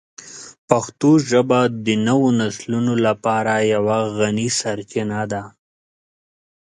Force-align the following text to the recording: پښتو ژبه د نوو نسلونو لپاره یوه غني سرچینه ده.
پښتو 0.69 1.11
ژبه 1.29 1.59
د 1.85 1.87
نوو 2.07 2.27
نسلونو 2.41 2.93
لپاره 3.05 3.53
یوه 3.73 3.97
غني 4.17 4.47
سرچینه 4.59 5.21
ده. 5.31 5.43